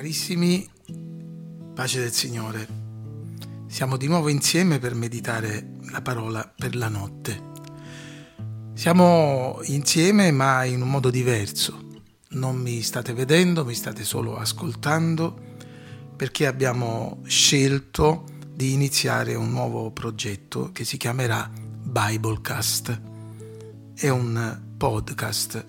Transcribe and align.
Carissimi, 0.00 0.66
pace 1.74 2.00
del 2.00 2.10
Signore, 2.10 2.66
siamo 3.66 3.98
di 3.98 4.06
nuovo 4.06 4.30
insieme 4.30 4.78
per 4.78 4.94
meditare 4.94 5.76
la 5.90 6.00
parola 6.00 6.50
per 6.56 6.74
la 6.74 6.88
notte. 6.88 7.48
Siamo 8.72 9.60
insieme 9.64 10.30
ma 10.30 10.64
in 10.64 10.80
un 10.80 10.88
modo 10.88 11.10
diverso. 11.10 12.00
Non 12.30 12.56
mi 12.56 12.80
state 12.80 13.12
vedendo, 13.12 13.62
mi 13.66 13.74
state 13.74 14.02
solo 14.02 14.38
ascoltando 14.38 15.38
perché 16.16 16.46
abbiamo 16.46 17.20
scelto 17.24 18.24
di 18.54 18.72
iniziare 18.72 19.34
un 19.34 19.50
nuovo 19.50 19.90
progetto 19.90 20.70
che 20.72 20.84
si 20.84 20.96
chiamerà 20.96 21.50
Biblecast. 21.52 23.00
È 23.94 24.08
un 24.08 24.62
podcast, 24.78 25.62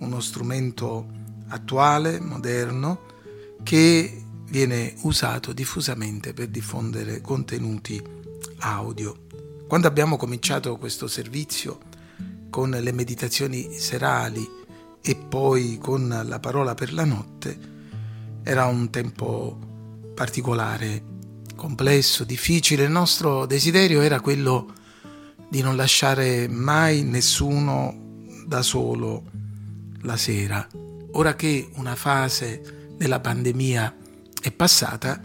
uno 0.00 0.20
strumento 0.20 1.06
attuale, 1.48 2.20
moderno, 2.20 3.08
che 3.62 4.24
viene 4.48 4.94
usato 5.02 5.52
diffusamente 5.52 6.32
per 6.32 6.48
diffondere 6.48 7.20
contenuti 7.20 8.02
audio. 8.58 9.26
Quando 9.68 9.86
abbiamo 9.86 10.16
cominciato 10.16 10.76
questo 10.76 11.06
servizio 11.06 11.78
con 12.50 12.70
le 12.70 12.92
meditazioni 12.92 13.72
serali 13.78 14.46
e 15.00 15.14
poi 15.14 15.78
con 15.80 16.08
la 16.26 16.40
parola 16.40 16.74
per 16.74 16.92
la 16.92 17.04
notte, 17.04 17.58
era 18.42 18.66
un 18.66 18.90
tempo 18.90 20.12
particolare, 20.14 21.02
complesso, 21.54 22.24
difficile. 22.24 22.84
Il 22.84 22.90
nostro 22.90 23.46
desiderio 23.46 24.00
era 24.00 24.20
quello 24.20 24.74
di 25.48 25.62
non 25.62 25.76
lasciare 25.76 26.48
mai 26.48 27.02
nessuno 27.02 28.24
da 28.46 28.62
solo 28.62 29.24
la 30.02 30.16
sera. 30.16 30.66
Ora 31.12 31.34
che 31.34 31.68
una 31.74 31.96
fase 31.96 32.79
della 33.00 33.18
pandemia 33.18 33.96
è 34.42 34.52
passata, 34.52 35.18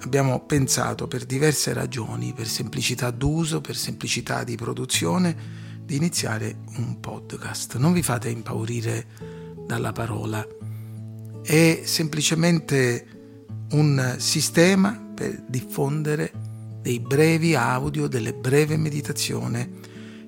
abbiamo 0.00 0.44
pensato 0.44 1.08
per 1.08 1.24
diverse 1.24 1.72
ragioni, 1.72 2.34
per 2.34 2.46
semplicità 2.46 3.10
d'uso, 3.10 3.62
per 3.62 3.74
semplicità 3.74 4.44
di 4.44 4.54
produzione, 4.54 5.34
di 5.82 5.96
iniziare 5.96 6.58
un 6.76 7.00
podcast. 7.00 7.76
Non 7.78 7.94
vi 7.94 8.02
fate 8.02 8.28
impaurire 8.28 9.06
dalla 9.66 9.92
parola, 9.92 10.46
è 11.42 11.80
semplicemente 11.84 13.06
un 13.70 14.16
sistema 14.18 14.92
per 15.14 15.42
diffondere 15.48 16.30
dei 16.82 17.00
brevi 17.00 17.54
audio, 17.54 18.08
delle 18.08 18.34
breve 18.34 18.76
meditazioni 18.76 19.84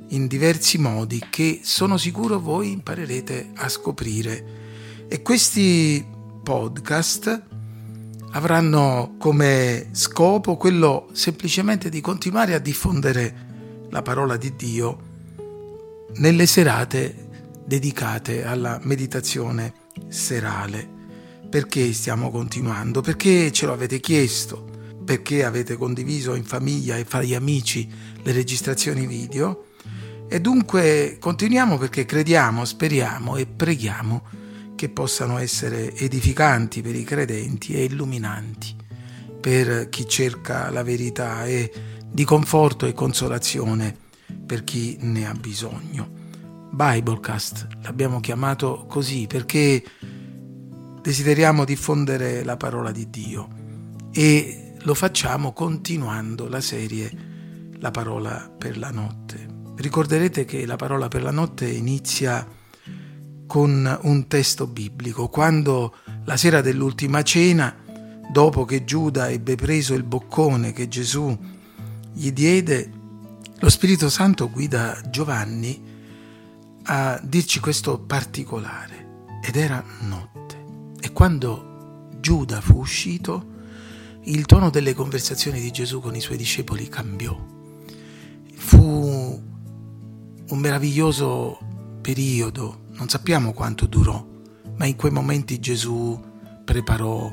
in 0.09 0.27
diversi 0.27 0.79
modi 0.79 1.23
che 1.29 1.61
sono 1.63 1.99
sicuro 1.99 2.41
voi 2.41 2.73
imparerete 2.73 3.51
a 3.57 3.69
scoprire. 3.69 5.07
E 5.07 5.21
questi 5.21 6.17
podcast 6.49 7.43
avranno 8.31 9.17
come 9.19 9.91
scopo 9.93 10.57
quello 10.57 11.11
semplicemente 11.13 11.91
di 11.91 12.01
continuare 12.01 12.55
a 12.55 12.59
diffondere 12.59 13.87
la 13.91 14.01
parola 14.01 14.39
di 14.39 14.57
Dio 14.57 14.99
nelle 16.15 16.47
serate 16.47 17.29
dedicate 17.67 18.47
alla 18.47 18.81
meditazione 18.83 19.75
serale. 20.09 20.89
Perché 21.51 21.93
stiamo 21.93 22.31
continuando? 22.31 23.03
Perché 23.03 23.53
ce 23.53 23.67
lo 23.67 23.75
avete 23.75 24.01
chiesto? 24.01 24.71
Perché 25.05 25.45
avete 25.45 25.77
condiviso 25.77 26.35
in 26.35 26.45
famiglia 26.45 26.97
e 26.97 27.05
fra 27.05 27.23
gli 27.23 27.35
amici 27.35 27.93
le 28.23 28.33
registrazioni 28.33 29.07
video? 29.07 29.67
E 30.27 30.41
dunque 30.41 31.19
continuiamo 31.21 31.77
perché 31.77 32.07
crediamo, 32.07 32.65
speriamo 32.65 33.37
e 33.37 33.45
preghiamo 33.45 34.47
che 34.79 34.89
possano 34.89 35.39
essere 35.39 35.93
edificanti 35.97 36.83
per 36.83 36.95
i 36.95 37.03
credenti 37.03 37.75
e 37.75 37.83
illuminanti 37.83 38.77
per 39.41 39.89
chi 39.89 40.07
cerca 40.07 40.71
la 40.71 40.85
verità 40.85 41.45
e 41.47 41.73
di 42.09 42.23
conforto 42.23 42.87
e 42.87 42.93
consolazione 42.93 43.97
per 44.47 44.63
chi 44.63 44.97
ne 45.01 45.27
ha 45.27 45.33
bisogno. 45.33 46.09
Biblecast 46.71 47.67
l'abbiamo 47.83 48.21
chiamato 48.21 48.87
così 48.89 49.27
perché 49.27 49.83
desideriamo 51.03 51.65
diffondere 51.65 52.45
la 52.45 52.57
parola 52.57 52.93
di 52.93 53.11
Dio 53.11 53.49
e 54.13 54.75
lo 54.79 54.95
facciamo 54.95 55.53
continuando 55.53 56.49
la 56.49 56.61
serie 56.61 57.27
La 57.81 57.91
parola 57.91 58.49
per 58.57 58.79
la 58.79 58.91
notte. 58.91 59.45
Ricorderete 59.75 60.45
che 60.45 60.67
la 60.67 60.77
parola 60.77 61.09
per 61.09 61.23
la 61.25 61.33
notte 61.33 61.69
inizia 61.69 62.47
con 63.49 63.99
un 64.03 64.29
testo 64.29 64.69
biblico. 64.69 65.29
Quando 65.29 65.97
la 66.27 66.37
sera 66.37 66.61
dell'ultima 66.61 67.23
cena, 67.23 67.75
dopo 68.31 68.65
che 68.65 68.85
Giuda 68.85 69.31
ebbe 69.31 69.57
preso 69.57 69.95
il 69.95 70.05
boccone 70.05 70.73
che 70.73 70.87
Gesù 70.87 71.37
gli 72.13 72.31
diede, 72.31 72.93
lo 73.59 73.69
Spirito 73.71 74.09
Santo 74.11 74.51
guida 74.51 75.01
Giovanni 75.11 75.83
a 76.85 77.19
dirci 77.25 77.59
questo 77.59 77.99
particolare. 77.99 79.07
Ed 79.43 79.57
era 79.57 79.83
notte. 80.01 80.65
E 81.01 81.13
quando 81.13 82.11
Giuda 82.21 82.61
fu 82.61 82.79
uscito, 82.79 83.57
il 84.25 84.45
tono 84.45 84.69
delle 84.69 84.93
conversazioni 84.93 85.59
di 85.59 85.71
Gesù 85.71 86.01
con 86.01 86.15
i 86.15 86.21
suoi 86.21 86.37
discepoli 86.37 86.87
cambiò. 86.89 87.37
Fu 88.55 89.43
un 90.51 90.59
meraviglioso 90.59 91.59
periodo 92.03 92.87
non 92.99 93.09
sappiamo 93.09 93.53
quanto 93.53 93.87
durò, 93.87 94.27
ma 94.77 94.85
in 94.85 94.97
quei 94.97 95.13
momenti 95.13 95.61
Gesù 95.61 96.21
preparò, 96.65 97.31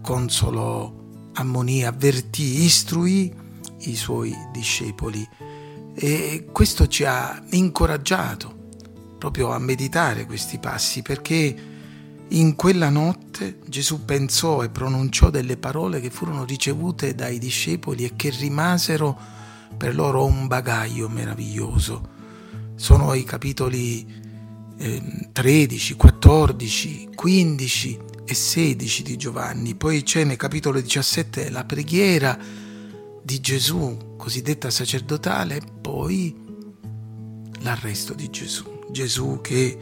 consolò, 0.00 0.94
ammonì, 1.34 1.84
avvertì, 1.84 2.62
istruì 2.62 3.34
i 3.80 3.96
suoi 3.96 4.32
discepoli 4.52 5.28
e 5.94 6.48
questo 6.52 6.86
ci 6.86 7.04
ha 7.04 7.42
incoraggiato 7.50 8.54
proprio 9.18 9.50
a 9.50 9.58
meditare 9.58 10.24
questi 10.24 10.58
passi 10.58 11.02
perché 11.02 11.66
in 12.28 12.54
quella 12.54 12.88
notte 12.88 13.58
Gesù 13.66 14.04
pensò 14.04 14.62
e 14.62 14.68
pronunciò 14.68 15.30
delle 15.30 15.56
parole 15.56 16.00
che 16.00 16.10
furono 16.10 16.44
ricevute 16.44 17.16
dai 17.16 17.38
discepoli 17.38 18.04
e 18.04 18.12
che 18.14 18.30
rimasero 18.30 19.18
per 19.76 19.96
loro 19.96 20.24
un 20.24 20.46
bagaglio 20.46 21.08
meraviglioso. 21.08 22.16
Sono 22.76 23.14
i 23.14 23.24
capitoli 23.24 24.26
13, 24.78 25.94
14, 25.94 27.10
15 27.14 27.98
e 28.24 28.34
16 28.34 29.02
di 29.02 29.16
Giovanni. 29.16 29.74
Poi 29.74 30.02
c'è 30.02 30.22
nel 30.22 30.36
capitolo 30.36 30.80
17 30.80 31.50
la 31.50 31.64
preghiera 31.64 32.38
di 33.20 33.40
Gesù, 33.40 34.14
cosiddetta 34.16 34.70
sacerdotale, 34.70 35.60
poi 35.80 36.34
l'arresto 37.60 38.14
di 38.14 38.30
Gesù. 38.30 38.86
Gesù 38.90 39.40
che 39.42 39.78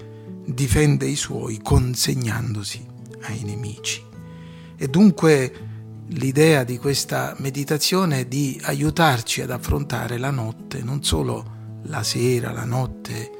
difende 0.46 1.06
i 1.06 1.16
suoi 1.16 1.60
consegnandosi 1.62 2.84
ai 3.22 3.42
nemici. 3.44 4.02
E 4.76 4.88
dunque 4.88 5.52
l'idea 6.08 6.64
di 6.64 6.78
questa 6.78 7.34
meditazione 7.38 8.20
è 8.20 8.26
di 8.26 8.58
aiutarci 8.62 9.42
ad 9.42 9.50
affrontare 9.50 10.18
la 10.18 10.30
notte, 10.30 10.82
non 10.82 11.02
solo 11.02 11.80
la 11.84 12.02
sera, 12.02 12.52
la 12.52 12.64
notte, 12.64 13.35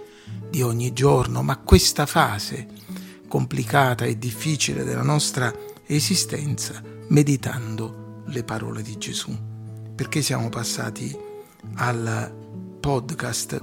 di 0.51 0.63
ogni 0.63 0.93
giorno, 0.93 1.43
ma 1.43 1.59
questa 1.59 2.07
fase 2.07 2.67
complicata 3.29 4.05
e 4.05 4.19
difficile 4.19 4.85
della 4.85 5.03
nostra 5.03 5.53
esistenza 5.87 6.83
meditando 7.09 8.23
le 8.27 8.43
parole 8.43 8.83
di 8.83 8.97
Gesù. 8.99 9.37
Perché 9.95 10.23
siamo 10.23 10.49
passati 10.49 11.17
al 11.77 12.33
podcast? 12.81 13.61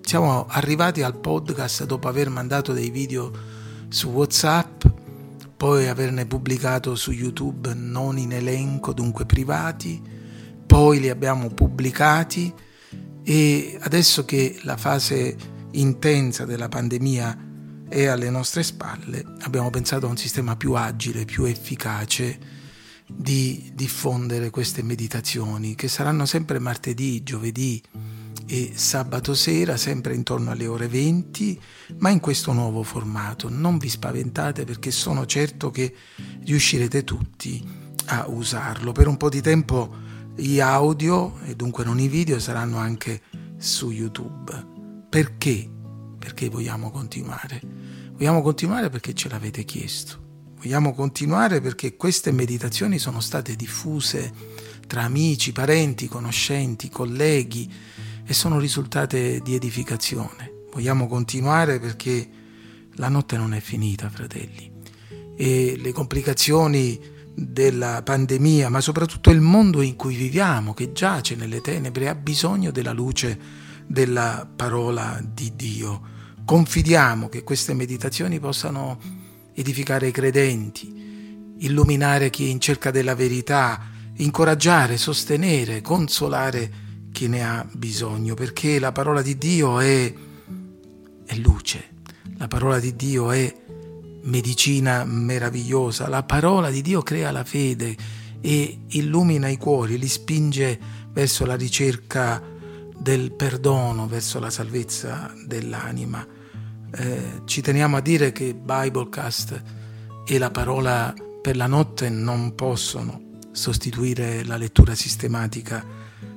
Siamo 0.00 0.46
arrivati 0.48 1.02
al 1.02 1.18
podcast 1.18 1.84
dopo 1.86 2.08
aver 2.08 2.28
mandato 2.28 2.72
dei 2.72 2.90
video 2.90 3.32
su 3.88 4.08
WhatsApp, 4.10 4.84
poi 5.56 5.88
averne 5.88 6.26
pubblicato 6.26 6.94
su 6.94 7.10
YouTube 7.10 7.72
non 7.74 8.18
in 8.18 8.32
elenco, 8.32 8.92
dunque 8.92 9.24
privati, 9.24 10.02
poi 10.66 11.00
li 11.00 11.08
abbiamo 11.08 11.48
pubblicati 11.48 12.52
e 13.22 13.78
adesso 13.80 14.24
che 14.24 14.58
la 14.62 14.76
fase 14.76 15.36
intensa 15.74 16.44
della 16.44 16.68
pandemia 16.68 17.52
è 17.88 18.06
alle 18.06 18.30
nostre 18.30 18.62
spalle, 18.62 19.24
abbiamo 19.40 19.70
pensato 19.70 20.06
a 20.06 20.10
un 20.10 20.16
sistema 20.16 20.56
più 20.56 20.72
agile, 20.72 21.24
più 21.24 21.44
efficace 21.44 22.62
di 23.06 23.70
diffondere 23.74 24.50
queste 24.50 24.82
meditazioni 24.82 25.74
che 25.74 25.88
saranno 25.88 26.26
sempre 26.26 26.58
martedì, 26.58 27.22
giovedì 27.22 27.82
e 28.46 28.72
sabato 28.74 29.34
sera, 29.34 29.76
sempre 29.76 30.14
intorno 30.14 30.50
alle 30.50 30.66
ore 30.66 30.88
20, 30.88 31.60
ma 31.98 32.10
in 32.10 32.20
questo 32.20 32.52
nuovo 32.52 32.82
formato. 32.82 33.48
Non 33.48 33.78
vi 33.78 33.88
spaventate 33.88 34.64
perché 34.64 34.90
sono 34.90 35.26
certo 35.26 35.70
che 35.70 35.94
riuscirete 36.44 37.04
tutti 37.04 37.62
a 38.06 38.26
usarlo. 38.28 38.92
Per 38.92 39.06
un 39.06 39.16
po' 39.16 39.28
di 39.28 39.40
tempo 39.40 39.94
gli 40.34 40.60
audio 40.60 41.38
e 41.44 41.54
dunque 41.54 41.84
non 41.84 41.98
i 42.00 42.08
video 42.08 42.38
saranno 42.38 42.78
anche 42.78 43.22
su 43.56 43.90
YouTube. 43.90 44.73
Perché? 45.14 45.70
Perché 46.18 46.48
vogliamo 46.48 46.90
continuare? 46.90 47.60
Vogliamo 48.14 48.42
continuare 48.42 48.90
perché 48.90 49.14
ce 49.14 49.28
l'avete 49.28 49.62
chiesto. 49.62 50.18
Vogliamo 50.56 50.92
continuare 50.92 51.60
perché 51.60 51.94
queste 51.94 52.32
meditazioni 52.32 52.98
sono 52.98 53.20
state 53.20 53.54
diffuse 53.54 54.32
tra 54.88 55.02
amici, 55.02 55.52
parenti, 55.52 56.08
conoscenti, 56.08 56.88
colleghi 56.88 57.72
e 58.26 58.34
sono 58.34 58.58
risultate 58.58 59.38
di 59.38 59.54
edificazione. 59.54 60.64
Vogliamo 60.72 61.06
continuare 61.06 61.78
perché 61.78 62.28
la 62.94 63.08
notte 63.08 63.36
non 63.36 63.54
è 63.54 63.60
finita, 63.60 64.10
fratelli, 64.10 64.68
e 65.36 65.78
le 65.80 65.92
complicazioni 65.92 67.00
della 67.32 68.02
pandemia, 68.02 68.68
ma 68.68 68.80
soprattutto 68.80 69.30
il 69.30 69.40
mondo 69.40 69.80
in 69.80 69.94
cui 69.94 70.16
viviamo, 70.16 70.74
che 70.74 70.90
giace 70.90 71.36
nelle 71.36 71.60
tenebre, 71.60 72.08
ha 72.08 72.16
bisogno 72.16 72.72
della 72.72 72.92
luce 72.92 73.63
della 73.86 74.48
parola 74.54 75.22
di 75.24 75.52
Dio. 75.54 76.12
Confidiamo 76.44 77.28
che 77.28 77.42
queste 77.42 77.74
meditazioni 77.74 78.38
possano 78.38 78.98
edificare 79.54 80.08
i 80.08 80.12
credenti, 80.12 81.54
illuminare 81.58 82.30
chi 82.30 82.46
è 82.46 82.48
in 82.48 82.60
cerca 82.60 82.90
della 82.90 83.14
verità, 83.14 83.80
incoraggiare, 84.16 84.96
sostenere, 84.96 85.80
consolare 85.80 86.82
chi 87.12 87.28
ne 87.28 87.44
ha 87.44 87.66
bisogno, 87.72 88.34
perché 88.34 88.78
la 88.78 88.92
parola 88.92 89.22
di 89.22 89.38
Dio 89.38 89.78
è, 89.78 90.12
è 91.24 91.34
luce, 91.36 91.90
la 92.36 92.48
parola 92.48 92.78
di 92.78 92.94
Dio 92.96 93.30
è 93.30 93.62
medicina 94.24 95.04
meravigliosa, 95.04 96.08
la 96.08 96.22
parola 96.22 96.70
di 96.70 96.82
Dio 96.82 97.02
crea 97.02 97.30
la 97.30 97.44
fede 97.44 97.96
e 98.40 98.78
illumina 98.88 99.48
i 99.48 99.56
cuori, 99.56 99.98
li 99.98 100.08
spinge 100.08 100.78
verso 101.12 101.46
la 101.46 101.54
ricerca 101.54 102.42
del 102.96 103.32
perdono, 103.32 104.06
verso 104.06 104.38
la 104.38 104.50
salvezza 104.50 105.32
dell'anima. 105.46 106.26
Eh, 106.96 107.42
ci 107.44 107.60
teniamo 107.60 107.96
a 107.96 108.00
dire 108.00 108.32
che 108.32 108.54
Biblecast 108.54 109.62
e 110.26 110.38
la 110.38 110.50
parola 110.50 111.14
per 111.42 111.56
la 111.56 111.66
notte 111.66 112.08
non 112.08 112.54
possono 112.54 113.20
sostituire 113.52 114.44
la 114.44 114.56
lettura 114.56 114.94
sistematica 114.94 115.84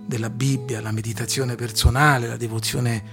della 0.05 0.29
Bibbia, 0.29 0.81
la 0.81 0.91
meditazione 0.91 1.55
personale, 1.55 2.27
la 2.27 2.37
devozione 2.37 3.03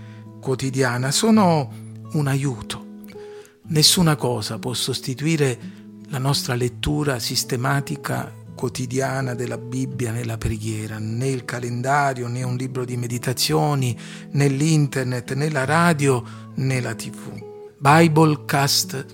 quotidiana, 0.41 1.11
sono 1.11 1.71
un 2.13 2.27
aiuto. 2.27 2.83
Nessuna 3.67 4.17
cosa 4.17 4.59
può 4.59 4.75
sostituire 4.75 5.59
la 6.09 6.19
nostra 6.19 6.55
lettura 6.55 7.19
sistematica 7.19 8.33
quotidiana 8.55 9.35
della 9.35 9.59
Bibbia 9.59 10.13
nella 10.13 10.39
preghiera, 10.39 10.99
né 10.99 11.29
il 11.29 11.45
calendario, 11.45 12.29
né 12.29 12.43
un 12.43 12.57
libro 12.57 12.85
di 12.85 12.97
meditazioni, 12.97 13.97
né 14.31 14.49
l'internet, 14.49 15.35
né 15.35 15.51
la 15.51 15.65
radio, 15.65 16.25
né 16.55 16.81
la 16.81 16.95
tv. 16.95 17.43
Biblecast 17.79 19.07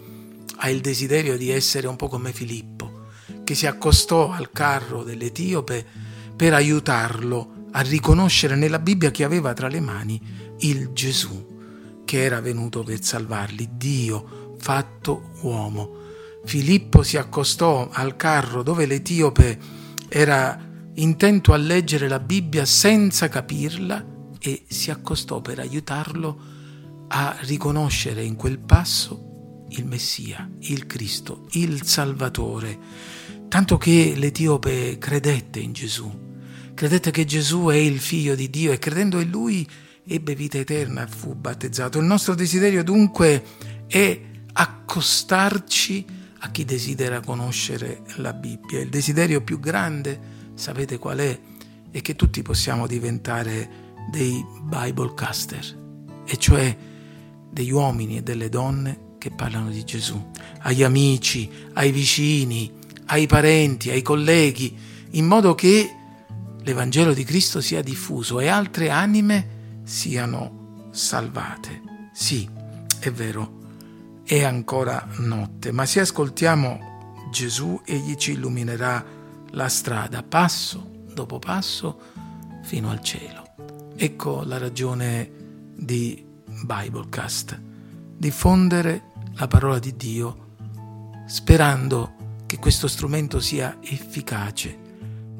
ha 0.56 0.70
il 0.70 0.80
desiderio 0.80 1.36
di 1.36 1.50
essere 1.50 1.86
un 1.88 1.96
po' 1.96 2.08
come 2.08 2.32
Filippo, 2.32 3.06
che 3.44 3.54
si 3.54 3.66
accostò 3.66 4.30
al 4.30 4.52
carro 4.52 5.02
dell'Etiope 5.02 5.84
per 6.36 6.54
aiutarlo 6.54 7.66
a 7.72 7.80
riconoscere 7.80 8.56
nella 8.56 8.78
Bibbia 8.78 9.10
che 9.10 9.24
aveva 9.24 9.52
tra 9.52 9.68
le 9.68 9.80
mani 9.80 10.20
il 10.58 10.92
Gesù 10.92 11.48
che 12.04 12.24
era 12.24 12.40
venuto 12.40 12.82
per 12.82 13.02
salvarli, 13.02 13.70
Dio 13.76 14.56
fatto 14.58 15.30
uomo. 15.42 15.99
Filippo 16.44 17.02
si 17.02 17.16
accostò 17.16 17.88
al 17.90 18.16
carro 18.16 18.62
dove 18.62 18.86
l'etiope 18.86 19.58
era 20.08 20.58
intento 20.94 21.52
a 21.52 21.56
leggere 21.56 22.08
la 22.08 22.18
Bibbia 22.18 22.64
senza 22.64 23.28
capirla 23.28 24.04
e 24.38 24.64
si 24.68 24.90
accostò 24.90 25.40
per 25.40 25.58
aiutarlo 25.58 26.40
a 27.08 27.36
riconoscere 27.40 28.22
in 28.22 28.36
quel 28.36 28.58
passo 28.58 29.66
il 29.70 29.86
Messia, 29.86 30.50
il 30.60 30.86
Cristo, 30.86 31.46
il 31.52 31.84
Salvatore, 31.84 32.78
tanto 33.48 33.76
che 33.78 34.14
l'etiope 34.16 34.98
credette 34.98 35.60
in 35.60 35.72
Gesù 35.72 36.28
Credette 36.80 37.10
che 37.10 37.26
Gesù 37.26 37.66
è 37.66 37.74
il 37.74 38.00
figlio 38.00 38.34
di 38.34 38.48
Dio 38.48 38.72
e 38.72 38.78
credendo 38.78 39.20
in 39.20 39.28
lui 39.28 39.68
ebbe 40.06 40.34
vita 40.34 40.56
eterna 40.56 41.04
e 41.04 41.10
fu 41.10 41.34
battezzato. 41.34 41.98
Il 41.98 42.06
nostro 42.06 42.34
desiderio 42.34 42.82
dunque 42.82 43.44
è 43.86 44.18
accostarci 44.50 46.06
a 46.40 46.50
chi 46.50 46.64
desidera 46.64 47.20
conoscere 47.20 48.02
la 48.16 48.32
Bibbia. 48.32 48.80
Il 48.80 48.88
desiderio 48.88 49.42
più 49.42 49.60
grande, 49.60 50.18
sapete 50.54 50.98
qual 50.98 51.18
è? 51.18 51.38
È 51.90 52.00
che 52.00 52.16
tutti 52.16 52.42
possiamo 52.42 52.86
diventare 52.86 53.88
dei 54.10 54.44
Biblecaster, 54.62 55.78
e 56.24 56.36
cioè 56.36 56.76
degli 57.50 57.70
uomini 57.70 58.18
e 58.18 58.22
delle 58.22 58.48
donne 58.48 59.08
che 59.18 59.30
parlano 59.30 59.70
di 59.70 59.84
Gesù, 59.84 60.30
agli 60.60 60.82
amici, 60.82 61.50
ai 61.74 61.92
vicini, 61.92 62.72
ai 63.06 63.26
parenti, 63.26 63.90
ai 63.90 64.02
colleghi, 64.02 64.74
in 65.10 65.26
modo 65.26 65.54
che 65.54 65.94
l'Evangelo 66.62 67.12
di 67.12 67.24
Cristo 67.24 67.60
sia 67.60 67.82
diffuso 67.82 68.40
e 68.40 68.48
altre 68.48 68.88
anime 68.88 69.82
siano 69.82 70.88
salvate. 70.90 71.82
Sì, 72.12 72.48
è 72.98 73.10
vero, 73.10 73.59
è 74.30 74.44
ancora 74.44 75.08
notte, 75.16 75.72
ma 75.72 75.84
se 75.86 75.98
ascoltiamo 75.98 77.24
Gesù, 77.32 77.80
egli 77.84 78.14
ci 78.14 78.34
illuminerà 78.34 79.04
la 79.50 79.68
strada 79.68 80.22
passo 80.22 80.88
dopo 81.12 81.40
passo 81.40 81.98
fino 82.62 82.90
al 82.90 83.02
cielo. 83.02 83.54
Ecco 83.96 84.44
la 84.44 84.56
ragione 84.58 85.28
di 85.74 86.24
Biblecast, 86.46 87.60
diffondere 88.16 89.02
la 89.34 89.48
parola 89.48 89.80
di 89.80 89.96
Dio 89.96 90.52
sperando 91.26 92.12
che 92.46 92.60
questo 92.60 92.86
strumento 92.86 93.40
sia 93.40 93.78
efficace, 93.80 94.78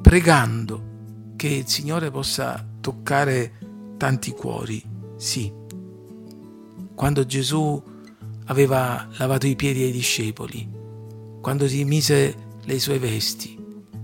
pregando 0.01 0.89
che 1.37 1.47
il 1.47 1.67
Signore 1.67 2.11
possa 2.11 2.67
toccare 2.81 3.53
tanti 3.95 4.31
cuori, 4.31 4.83
sì. 5.15 5.49
Quando 6.93 7.25
Gesù 7.25 7.90
aveva 8.45 9.07
lavato 9.17 9.47
i 9.47 9.55
piedi 9.55 9.83
ai 9.83 9.91
discepoli, 9.91 10.69
quando 11.41 11.67
si 11.67 11.83
mise 11.85 12.35
le 12.63 12.79
sue 12.79 12.99
vesti, 12.99 13.57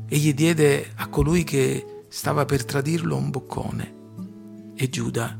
egli 0.08 0.34
diede 0.34 0.92
a 0.96 1.08
colui 1.08 1.44
che 1.44 2.04
stava 2.08 2.46
per 2.46 2.66
tradirlo 2.66 3.16
un 3.16 3.30
boccone 3.30 3.96
e 4.76 4.90
Giuda 4.90 5.38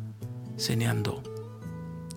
se 0.56 0.76
ne 0.76 0.88
andò. 0.88 1.22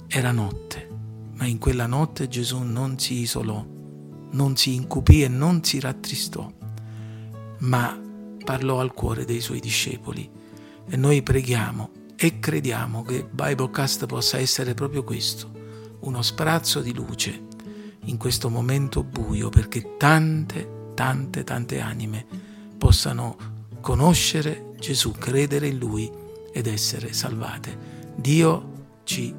Era 0.07 0.33
notte, 0.33 0.89
ma 1.37 1.47
in 1.47 1.59
quella 1.59 1.87
notte 1.87 2.29
Gesù 2.29 2.63
non 2.63 2.99
si 2.99 3.21
isolò, 3.21 3.65
non 4.33 4.57
si 4.57 4.75
incupì 4.75 5.23
e 5.23 5.29
non 5.29 5.63
si 5.63 5.79
rattristò, 5.79 6.51
ma 7.59 7.99
parlò 8.45 8.81
al 8.81 8.93
cuore 8.93 9.25
dei 9.25 9.41
suoi 9.41 9.61
discepoli 9.61 10.29
e 10.89 10.97
noi 10.97 11.23
preghiamo 11.23 11.91
e 12.17 12.39
crediamo 12.39 13.03
che 13.03 13.25
Biblecast 13.25 14.07
possa 14.07 14.39
essere 14.39 14.75
proprio 14.75 15.05
questo, 15.05 15.51
uno 16.01 16.23
sprazzo 16.23 16.81
di 16.81 16.95
luce 16.95 17.49
in 18.05 18.17
questo 18.17 18.49
momento 18.49 19.03
buio 19.03 19.49
perché 19.49 19.97
tante, 19.97 20.93
tante, 20.95 21.45
tante 21.45 21.81
anime 21.81 22.27
possano 22.79 23.37
conoscere 23.81 24.73
Gesù, 24.79 25.13
credere 25.13 25.69
in 25.69 25.79
Lui 25.79 26.11
ed 26.53 26.67
essere 26.67 27.13
salvate. 27.13 27.77
Dio 28.17 28.99
ci 29.05 29.35